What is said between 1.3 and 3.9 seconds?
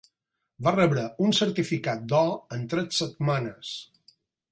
certificat d'or en tres setmanes.